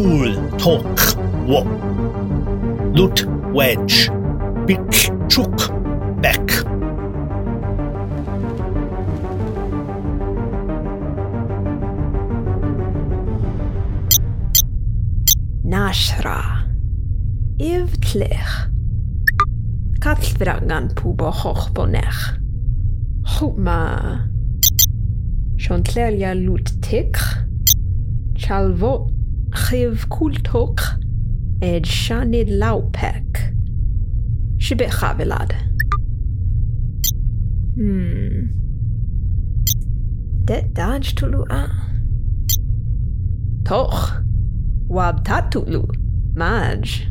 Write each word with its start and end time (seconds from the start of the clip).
cool 0.00 0.32
talk 0.56 0.96
walk, 1.46 1.68
Loot 2.96 3.26
wedge. 3.52 4.08
Big 4.66 4.80
chook 5.28 5.58
back. 6.22 6.40
Nashra. 15.64 16.64
Ivtlech. 17.58 18.70
Katlvrangan 20.00 20.94
pube 20.94 21.28
hochbonech. 21.30 22.40
Huma. 23.36 23.82
Chontlerja 25.58 26.32
lut 26.34 26.72
tikh. 26.80 27.20
Chalvot. 28.34 29.19
Chivkultok 29.52 30.80
ed 31.60 31.86
Shani 31.86 32.44
Laupek. 32.44 33.52
Shibit 34.58 34.90
Chavilad. 34.90 35.54
Hmm. 37.74 38.50
Det 40.44 40.76
dodge 40.76 41.14
tulua. 41.14 41.70
Toch. 43.64 44.22
Wabtatulu. 44.88 45.86
Maj. 46.34 47.06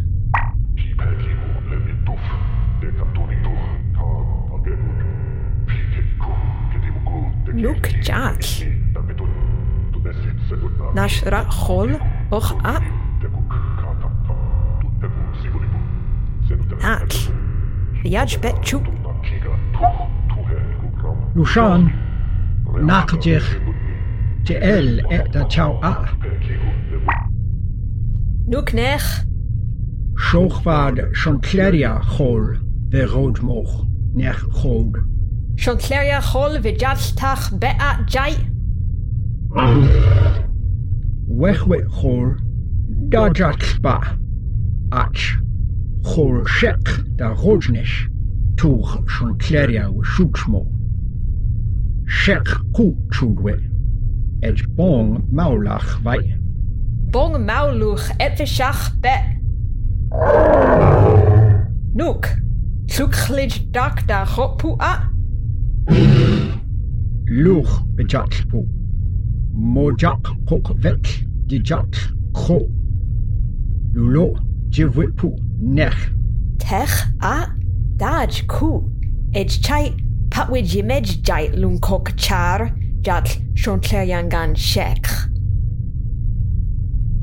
Nuk 7.53 7.87
Jack. 8.03 8.43
Nashra 10.95 11.43
Hall 11.45 11.99
och 12.31 12.51
a. 12.63 12.81
At. 16.83 17.31
Yaj 18.03 18.39
bet 18.41 18.55
chu. 18.63 18.79
Lushan, 21.35 21.91
nakdich, 22.81 23.59
te 24.45 24.55
el 24.55 24.99
et 25.11 25.33
da 25.33 25.43
chau 25.49 25.79
a, 25.83 25.93
Nuk 28.47 28.73
nech. 28.73 29.25
shochvad 30.17 31.13
shonkleria 31.13 32.01
chol, 32.01 32.57
ve 32.91 33.05
rodmoch, 33.05 33.85
nech 34.15 34.41
chod. 34.51 34.93
Chontleria 35.55 36.21
chol 36.21 36.59
vijatach 36.61 37.59
be 37.59 37.67
a 37.67 38.03
jai. 38.07 38.33
وخوخور 41.29 42.37
داجاتسبا 43.11 43.99
اچ 44.91 45.19
خورشق 46.03 47.05
دا 47.17 47.33
غوجنش 47.33 48.09
توخ 48.57 49.07
شون 49.07 49.37
كلاريا 49.37 49.87
وشوكشمو 49.87 50.65
شق 52.07 52.61
قو 52.73 52.95
تشودوي 53.11 53.59
اج 54.43 54.63
بون 54.77 55.27
مولاخ 55.31 56.05
وي 56.05 56.39
بون 57.13 57.45
مولوخ 57.45 58.11
اتفشاخ 58.21 58.95
بأ 59.03 59.39
Nuk, 61.99 62.25
llwchlid 62.87 63.53
dag 63.71 64.07
da 64.07 64.25
chopu 64.25 64.75
a? 64.79 64.93
Lwch, 67.29 67.73
bydjatpu. 67.95 68.78
Mojak 69.59 70.23
Kokvet 70.45 71.05
Dijak 71.47 71.93
Kro 72.33 72.71
Lulo 73.93 74.39
Jivwipu 74.69 75.37
Nech. 75.59 76.11
Tech 76.59 76.89
a 77.21 77.47
Daj 77.97 78.47
Ku. 78.47 78.89
Ej 79.33 79.61
Chai 79.61 79.93
Patwid 80.29 80.65
Yimej 80.65 81.21
Jai 81.21 81.47
Lun 81.55 81.77
Kok 81.79 82.15
Char 82.15 82.71
Jatl 83.01 83.41
Shontler 83.53 84.07
Yangan 84.07 84.55
Shek. 84.55 85.05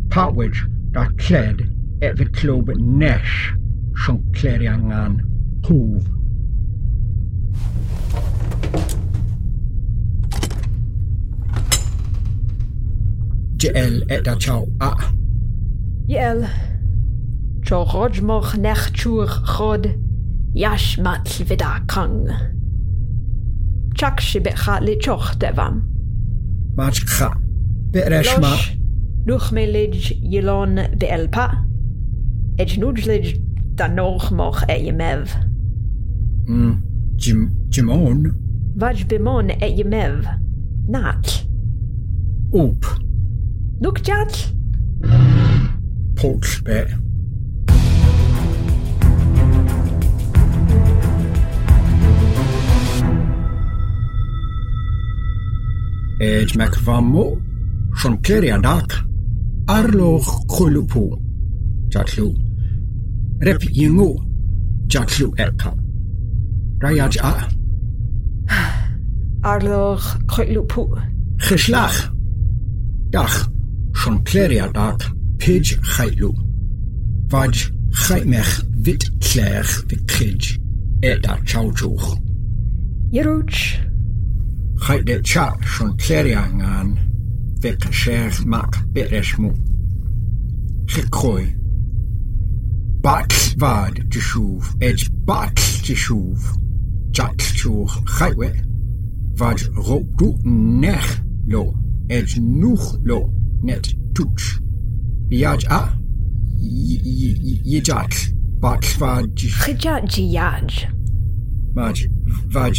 Patwid 0.08 0.54
Da 0.92 1.06
Kled 1.16 1.72
Evit 2.00 2.32
Klob 2.32 2.68
Nesh 2.76 3.54
Shontler 3.94 4.60
Yangan 4.60 5.20
Hove 5.64 6.06
Jel 13.74 14.04
et 14.08 14.28
a 14.28 14.36
chaw 14.38 14.64
a. 14.80 14.92
Jel. 16.08 16.46
Tro 17.64 17.84
rodmoch 17.84 18.56
nech 18.56 18.92
chur 18.92 19.26
chod. 19.44 19.94
Yash 20.54 20.98
mat 20.98 21.28
vida 21.48 21.82
kang. 21.88 22.28
Chak 23.94 24.20
si 24.20 24.38
li 24.38 24.52
le 24.86 24.96
choch 25.00 25.34
devam. 25.40 25.82
Mach 26.76 27.00
cha. 27.06 27.34
Beresh 27.90 28.38
ma. 28.40 28.54
Nuch 29.26 29.50
me 29.52 29.66
lij 29.66 30.12
ylon 30.22 30.74
be 30.98 31.06
elpa. 31.06 31.46
Ej 32.58 32.78
nwj 32.78 33.06
lij 33.06 33.26
noch 33.94 34.30
moch 34.30 34.62
e 34.68 34.76
yemev. 34.86 35.34
Mm. 36.46 36.82
Jim, 37.16 37.66
Jimon? 37.70 38.30
Vaj 38.76 39.06
bimon 39.06 39.50
e 39.50 39.68
ymev. 39.82 40.24
Nat. 40.86 41.46
Oop. 42.52 43.05
Look, 43.78 44.02
Judge. 44.02 44.46
Poach 46.16 46.64
bit. 46.64 46.88
Ed 56.18 56.48
McFammo, 56.56 57.38
Sean 57.96 58.16
Cleary 58.22 58.48
and 58.48 58.64
Ark, 58.64 58.90
Arloch 59.68 60.24
Kulupu, 60.48 61.12
Jatlu, 61.90 62.34
Rep 63.44 63.60
Yingu, 63.60 64.16
Jatlu 64.86 65.36
Eka, 65.36 65.76
Rayaj 66.78 67.18
A. 67.22 67.50
Arloch 69.46 70.18
Kulupu. 70.26 70.98
Dach. 71.38 72.10
Dag. 73.10 73.55
chonpleriadach 74.06 75.02
pidge 75.38 75.74
chailw. 75.82 76.30
Fadj 77.28 77.72
chaimech 77.90 78.52
fit 78.84 79.02
llech 79.20 79.72
fy 79.88 79.96
cyd 80.12 80.42
eda 81.02 81.34
chawjwch. 81.50 82.06
Ierwch. 83.10 83.62
Chaide 84.84 85.16
cha 85.24 85.46
chonpleria 85.72 86.44
ngan 86.54 86.92
fy 87.60 87.72
cysech 87.82 88.44
mac 88.46 88.78
beresmw. 88.94 89.50
Chychwy. 90.86 91.50
Bach 93.02 93.34
fad 93.58 93.98
dy 94.06 94.22
siwf, 94.28 94.70
edge 94.80 95.10
bach 95.26 95.64
dy 95.82 95.98
siwf. 96.04 96.52
Jack 97.10 97.42
siwch 97.42 97.98
chaiwe. 98.14 98.52
Fadj 99.38 99.66
rwbdw 99.80 100.30
nech 100.84 101.10
lo, 101.50 101.64
edge 102.08 102.38
nwch 102.38 102.94
lo. 103.02 103.24
net, 103.62 103.94
tuch, 104.14 104.60
biaj 105.28 105.64
a, 105.70 105.82
yijak, 106.60 108.14
bak, 108.60 108.84
vaj. 108.98 109.24
Chijat 109.36 110.08
jiyaj. 110.10 110.86
Maj, 111.74 112.06
vaj, 112.54 112.76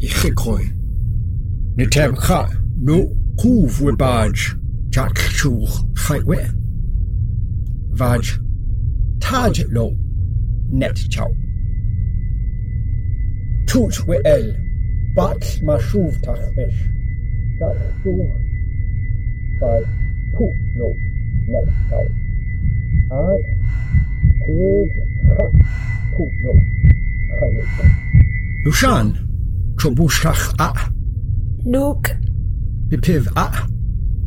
ichikoi. 0.00 0.64
Nitem 1.76 2.16
kha, 2.16 2.48
no, 2.80 2.98
kuv 3.40 3.80
wibaj, 3.80 4.34
jak 4.94 5.18
chu, 5.38 5.66
chaiwe. 5.94 6.40
Vaj, 7.98 8.24
taj 9.20 9.64
lo, 9.70 9.90
net 10.70 10.98
chau. 11.10 11.30
Tuch 13.66 14.06
we 14.06 14.20
el, 14.24 14.54
bak, 15.16 15.42
mashuv 15.66 16.12
tachmesh. 16.22 16.80
Tachmesh. 17.58 18.43
Vaj, 19.60 19.82
put 20.36 20.54
lo, 20.78 20.88
net 21.48 21.66
chow. 21.88 22.06
Aj, 23.10 23.40
tej, 24.44 24.86
cha, 25.26 25.44
put 26.16 26.32
lo, 26.44 26.52
chaitwe. 27.36 27.84
Lushan, 28.64 29.06
chobushach 29.78 30.44
a, 30.58 30.72
Nuk. 31.64 32.08
bipiv 32.88 33.28
a, 33.36 33.50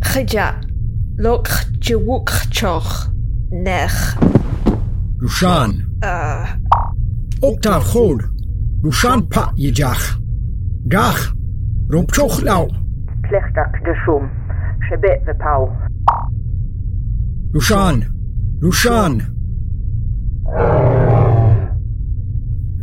Chijat. 0.01 0.65
Lok 1.18 1.50
jiwuk 1.79 2.29
choch. 2.51 3.09
Nech. 3.51 4.18
Lushan, 5.19 5.83
Uh. 6.03 6.45
Oktav 7.41 7.81
chod, 7.91 8.21
Lushan 8.83 9.21
pa 9.29 9.51
yijach. 9.57 10.19
Dach, 10.88 11.33
rompchoch 11.89 12.41
lau, 12.44 12.68
Plechtak 13.25 13.74
de 13.83 13.94
shum. 14.06 14.29
Shebet 14.88 15.26
ve 15.26 15.34
pau. 15.38 15.62
Lushan! 17.54 17.96
Lushan! 18.62 19.12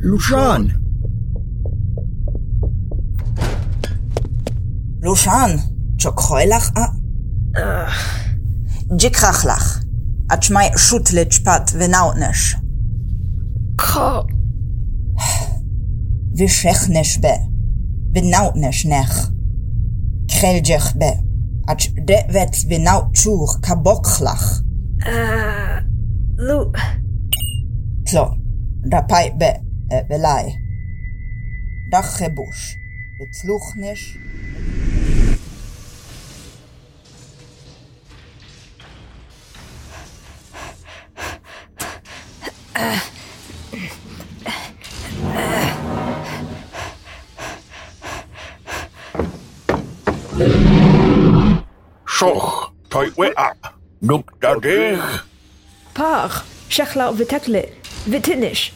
Lushan! 0.03 0.79
לושן, 5.01 5.55
צ'וקחוי 5.99 6.47
לך? 6.47 6.71
אה? 6.77 7.87
ג'יקרח 8.97 9.45
לך. 9.45 9.83
עד 10.29 10.43
שמי 10.43 10.59
שוט 10.77 11.11
לצ'פת 11.13 11.61
ונאוטנש. 11.73 12.55
Ka. 13.81 14.33
ושכנש 16.37 17.17
בה. 17.17 17.35
ונאוטנש 18.15 18.85
נך. 18.85 19.29
קרלג'ך 20.27 20.95
בה. 20.95 21.22
Ach 21.66 21.86
devet 21.96 22.68
venau 22.68 23.10
chur 23.12 23.60
kabochlach. 23.62 24.62
Uh, 25.00 25.08
äh, 25.08 25.82
lu. 26.36 26.72
So, 28.06 28.36
da 28.82 29.00
dapai 29.00 29.32
be, 29.38 29.60
äh, 29.88 30.04
belai. 30.04 30.54
Dach 31.90 32.20
rebusch. 32.20 32.76
Bezluchnisch. 33.18 34.18
Uh. 42.76 42.80
Äh, 42.80 43.13
Shoch, 52.06 52.70
tight 52.90 53.16
wit 53.16 53.34
up. 53.36 53.56
Nook 54.00 54.40
da 54.40 54.54
dig. 54.54 55.00
Par, 55.94 56.30
shechlau 56.68 57.12
vitekle, 57.14 57.72
vitinish. 58.06 58.72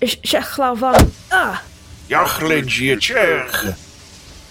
Shechlau 0.00 0.76
van, 0.76 1.10
ah. 1.30 1.62
Yachlid 2.08 2.68
ye 2.80 2.96
cheg. 2.96 3.76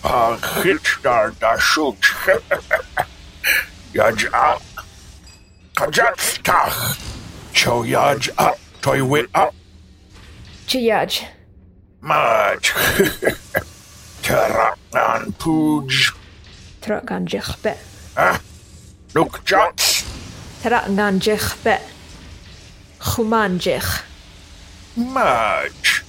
Par, 0.02 0.38
chitstar 0.38 1.38
da 1.40 1.58
shoot. 1.58 2.02
Yaj 3.94 4.26
up. 4.34 4.62
Kajat 5.76 6.18
stach. 6.20 6.98
Cho 7.54 7.84
yaj 7.84 8.30
up, 8.38 8.58
toy 8.82 9.04
wit 9.04 9.30
up. 9.36 9.54
Chi 10.68 10.80
yaj. 10.90 11.26
Maj. 12.02 12.64
Terak 14.24 14.78
nan 14.94 15.34
pooj. 15.40 16.12
Pooj. 16.14 16.23
tra 16.84 17.00
gan 17.06 17.26
jechbe. 17.26 17.76
Ah, 18.16 18.40
Luke 19.16 19.40
Jones. 19.46 20.04
Tra 20.62 20.84
gan 20.96 21.20
jechbe. 21.20 21.80
Chwman 23.00 23.58
jech. 23.58 24.04
Maj. 24.96 26.04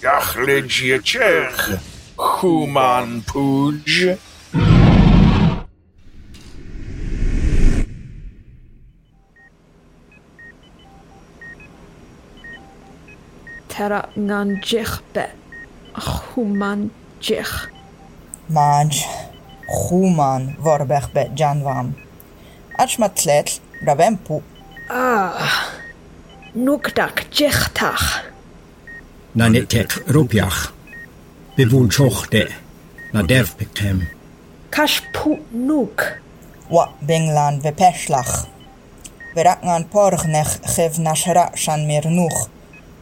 Iachlid 0.00 0.70
jechech. 0.70 1.80
Chwman 2.16 3.20
pwj. 3.28 4.16
Tera 13.68 14.08
ngan 14.16 14.56
jechbe. 14.64 15.28
Chwman 15.94 16.90
jech. 17.20 17.68
Maj. 18.48 19.23
Human 19.68 20.56
vorbech 20.60 21.12
be 21.12 21.30
Janvam. 21.34 21.94
Ashmatlet, 22.78 23.60
Ravempu. 23.86 24.42
Ah, 24.90 25.70
Nuktak 26.54 27.30
Chechtach. 27.30 28.24
Nanetek 29.34 29.90
Rupiach. 30.06 30.72
Bivun 31.56 31.88
Chochte. 31.88 32.48
Nadev 33.12 33.56
Pictem. 33.56 34.06
Kashpu 34.70 35.38
Nuk. 35.52 36.20
Wa 36.70 36.88
Benglan 37.00 37.62
Vepeshlach. 37.62 38.46
Veraknan 39.34 39.84
Porgnech 39.88 40.60
Gev 40.76 40.98
Nashra 40.98 41.56
Shan 41.56 41.86
mir 41.86 42.04
nuch. 42.04 42.48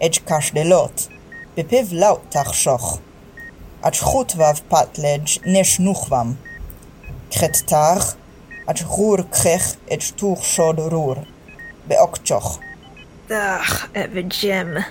Ech 0.00 0.24
kash 0.24 0.52
de 0.52 0.62
Kashdelot. 0.62 1.08
Bepiv 1.56 1.92
Lautach 1.92 2.54
Shoch. 2.54 3.00
Ach 3.82 3.92
Chutvav 3.92 4.62
Patlej 4.70 5.40
Neshnuchvam. 5.44 6.36
Tag. 7.66 8.02
Ach 8.66 8.82
roer 8.96 9.24
krech 9.30 9.76
ej 9.90 10.12
toeg 10.16 10.42
shod 10.42 10.78
roer. 10.78 11.18
Beokchoch. 11.88 12.58
Ach, 13.30 13.88
even 13.94 14.28
gem. 14.28 14.84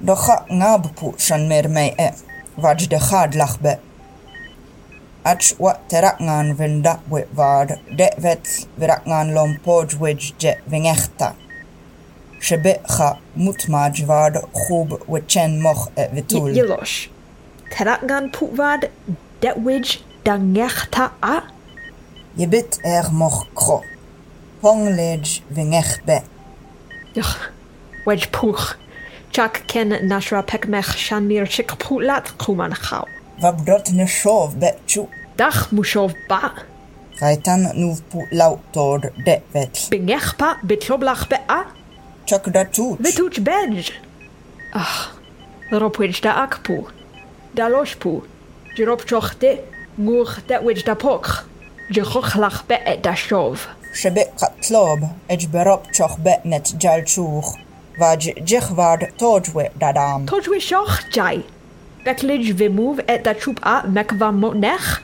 Docha 0.00 0.44
ngabpu 0.48 1.14
shan 1.18 1.48
mir 1.48 1.68
mei 1.68 1.94
e. 1.98 2.10
Vaj 2.56 2.88
de 2.88 2.98
gad 2.98 3.34
lach 3.34 3.58
be. 3.62 3.78
Ach 5.24 5.54
wa 5.58 5.72
terakngan 5.88 6.56
vinda 6.56 7.00
wit 7.10 7.28
vad. 7.32 7.78
De 7.96 8.12
vet 8.18 8.68
verakngan 8.78 9.32
lom 9.32 9.58
poj 9.64 9.96
wij 10.00 10.32
je 10.38 10.56
vingechta. 10.64 11.34
Shebe 12.40 12.80
cha 12.86 13.18
mutmaj 13.34 14.04
vad 14.06 14.36
khub 14.52 15.00
wichen 15.08 15.60
moch 15.60 15.88
e 15.94 16.08
vitul. 16.12 16.52
Yilosh. 16.54 17.08
Teragan 17.70 18.30
putvad. 18.30 18.90
Detwij 19.40 20.00
dangechta 20.22 21.12
a. 21.20 21.55
Je 22.36 22.46
bit 22.48 22.78
er 22.82 23.08
moch 23.12 23.46
kro. 23.54 23.82
Ponglej 24.60 25.42
vingech 25.48 26.04
be. 26.04 26.20
Wedge 28.04 28.30
puch. 28.30 28.76
Chak 29.30 29.62
ken 29.66 29.88
nashra 30.08 30.42
pekmech 30.42 30.96
shanmir 30.96 31.46
chik 31.48 31.72
putlat 31.78 32.36
kuman 32.36 32.74
chau. 32.74 33.08
Vabdot 33.40 33.92
ne 33.92 34.06
shov 34.06 34.58
be 34.60 34.74
chu. 34.86 35.08
Dach 35.36 35.70
mushov 35.72 36.12
ba. 36.28 36.52
Gaitan 37.20 37.72
nuv 37.74 38.02
pu 38.10 38.26
lautord 38.30 39.10
de 39.24 39.40
vet. 39.52 39.88
Bingechpa 39.90 40.58
bitloblach 40.62 41.28
be 41.28 41.38
a. 41.48 41.64
Chak 42.26 42.52
da 42.52 42.64
tut. 42.64 42.98
Vituch 43.00 43.40
bedj. 43.40 43.92
Ach. 44.74 45.16
Ropwij 45.70 46.20
da 46.20 46.32
akpu. 46.44 46.84
Da 47.54 47.68
loshpu. 47.68 48.22
Jirop 48.76 49.08
chochte. 49.08 49.58
Mur 49.94 50.38
detwij 50.46 50.84
da 50.84 50.94
pok. 50.94 51.26
Jirochlach 51.26 51.34
be 51.34 51.34
et 51.34 51.44
da 51.44 51.44
shov. 51.44 51.55
Shebe 53.92 54.26
katlob. 54.34 55.00
Ej 55.28 55.46
berop 55.52 55.86
choch 55.92 56.18
be 56.18 56.40
net 56.44 56.74
jal 56.78 57.04
chuch. 57.04 57.54
Vaj 57.98 58.32
jichward 58.44 59.12
tojwe 59.18 59.70
dadam. 59.78 60.26
Tojwi 60.26 60.60
shoch 60.60 61.06
jai. 61.14 61.44
Beklij 62.04 62.54
vimove 62.58 63.04
et 63.06 63.22
da 63.24 63.34
chup 63.34 63.60
a 63.62 63.84
mekva 63.86 64.32
motnech. 64.32 65.02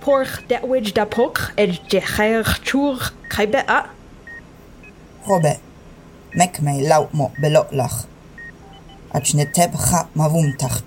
Porch 0.00 0.46
detwij 0.48 0.92
da 0.92 1.06
pok. 1.06 1.52
Et 1.56 1.80
jecher 1.88 2.44
chur 2.62 3.12
kaibe 3.28 3.64
a. 3.66 3.86
Robe. 5.26 5.56
Mek 6.34 6.60
mei 6.60 6.86
laut 6.86 7.12
mo 7.12 7.30
belotlach. 7.40 8.04
Ach 9.12 9.34
ne 9.34 9.46
teb 9.50 9.72
cha 9.74 10.08
mavumtach 10.12 10.84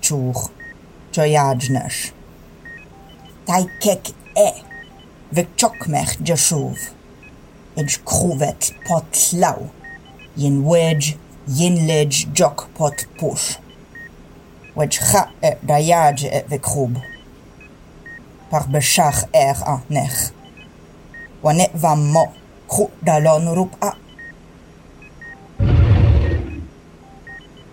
וקצ'וקמך 5.34 6.20
ג'שוב. 6.22 6.76
אג' 7.78 7.90
כרובת 8.06 8.70
פוט 8.86 9.16
לאו, 9.40 9.66
ין 10.36 10.66
וג' 10.66 11.02
ין 11.56 11.86
לג' 11.86 12.12
ג'וק 12.32 12.68
פוט 12.76 13.02
פוש. 13.16 13.56
וג' 14.76 14.92
חא 14.92 15.22
דייג' 15.64 16.18
וכרוב. 16.48 16.90
פח 18.50 18.66
בשח 18.66 19.24
איך 19.34 19.62
אנך. 19.62 20.30
ונאבה 21.44 21.94
מו 21.94 22.32
קחו 22.66 22.88
דלון 23.02 23.48
רופאה. 23.48 23.90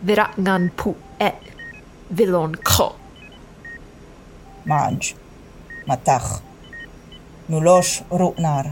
Virangan 0.08 0.64
pu 0.78 0.96
et 1.20 1.38
vilon 2.18 2.54
ko. 2.70 2.88
Maj, 4.66 5.14
matach. 5.88 6.51
Nulosh 7.52 8.02
runar. 8.10 8.66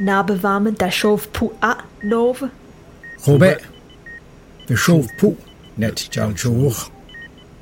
Nabewamen 0.00 0.76
da 0.76 0.90
shov 0.90 1.28
pu 1.32 1.50
a 1.62 1.76
nov. 2.02 2.42
Robe. 3.26 3.56
We 4.68 4.76
shov 4.76 5.08
pu. 5.18 5.36
Net 5.78 6.08
jal 6.10 6.34
choch. 6.34 6.90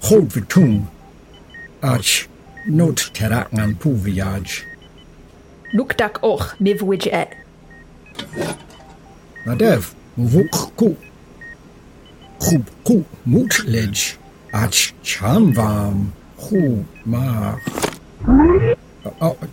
Goed 0.03 0.35
we 0.35 0.41
toen. 0.49 0.89
Ach. 1.83 2.27
Not 2.67 3.11
terakngan 3.15 3.77
pu 3.79 3.95
viaj. 3.95 4.65
Nukdak 5.73 6.19
och 6.23 6.45
mivwij 6.59 7.07
et. 7.13 7.31
Na 9.47 9.55
dev. 9.55 9.95
Vuk 10.17 10.57
ku. 10.77 10.97
Goed 12.39 12.67
ku. 12.83 13.05
Moed 13.23 13.63
ledge. 13.67 14.20
Achamvam 14.53 16.13
Humar 16.37 17.59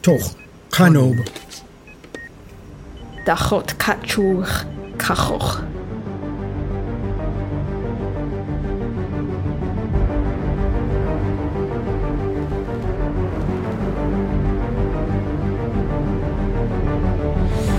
Toch 0.01 0.19
oh, 0.21 0.35
Kanob. 0.71 1.15
Dachot 3.25 3.77
Kachur 3.77 4.47
Kachoch. 4.97 5.63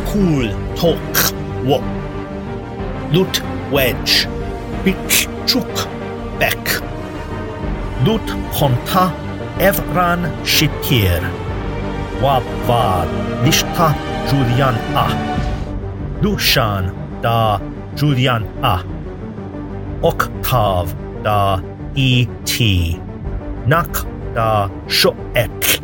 Cool 0.06 0.54
Tok 0.76 0.98
Wok 1.64 1.82
Lut 3.12 3.42
Wedge 3.72 4.28
Bitch 4.84 5.28
Chuk 5.46 5.97
Hudut 8.08 8.36
konta 8.60 9.12
Evran 9.60 10.20
Şitir. 10.44 11.22
Vabvar 12.22 13.06
nishta 13.44 13.94
Julian 14.30 14.74
A. 14.96 15.06
Dushan 16.22 16.84
da 17.22 17.60
Julian 17.96 18.42
A. 18.62 18.78
Oktav 20.02 20.86
da 21.24 21.60
E.T. 21.96 22.64
Nak 23.66 24.06
da 24.34 24.70
Şoek. 24.88 25.82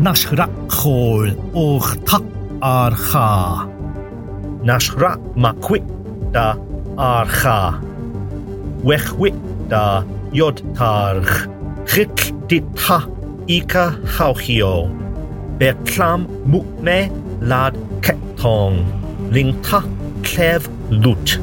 Nashra 0.00 0.48
Khol 0.68 1.28
Ohtak 1.54 2.22
Arha. 2.60 3.62
Nashra 4.64 5.16
Makwit 5.36 5.84
da 6.34 6.56
Arha. 6.96 7.74
Wechwit 8.82 9.34
da 9.70 10.04
Yodtarch 10.32 11.48
Chik 11.86 12.48
Dita 12.48 13.06
Ika 13.46 13.96
Hauchio 14.04 14.88
Beklam 15.58 16.26
Mukne 16.46 17.10
Lad 17.40 17.74
Ketong 18.02 18.84
Lingta 19.30 19.82
Klev 20.22 20.68
Lut 20.90 21.38